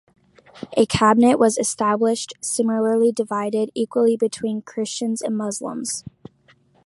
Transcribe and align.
A 0.75 0.87
cabinet 0.87 1.37
was 1.37 1.59
established 1.59 2.33
similarly 2.41 3.11
divided 3.11 3.69
equally 3.75 4.17
between 4.17 4.63
Christians 4.63 5.21
and 5.21 5.37
Muslims. 5.37 6.03